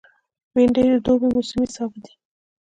[0.53, 2.13] بېنډۍ د دوبي موسمي سابه دی